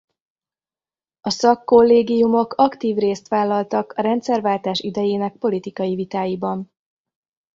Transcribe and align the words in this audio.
A 1.21 1.29
szakkollégiumok 1.29 2.53
aktív 2.53 2.95
részt 2.97 3.27
vállaltak 3.27 3.93
a 3.95 4.01
rendszerváltás 4.01 4.79
idejének 4.79 5.35
politikai 5.37 5.95
vitáiban. 5.95 6.71